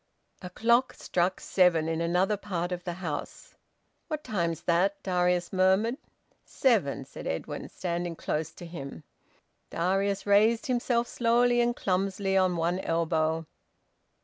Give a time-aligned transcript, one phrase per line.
[0.41, 3.53] A clock struck seven in another part of the house.
[4.07, 5.97] "What time's that?" Darius murmured.
[6.43, 9.03] "Seven," said Edwin, standing close to him.
[9.69, 13.45] Darius raised himself slowly and clumsily on one elbow.